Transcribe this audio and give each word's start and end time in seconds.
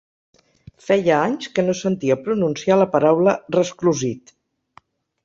Feia 0.85 1.19
anys 1.25 1.51
que 1.57 1.65
no 1.67 1.75
sentia 1.81 2.17
pronunciar 2.29 2.79
la 2.83 2.87
paraula 2.97 3.37
resclosit. 3.57 4.35